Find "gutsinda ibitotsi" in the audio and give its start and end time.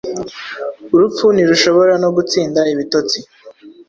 2.15-3.19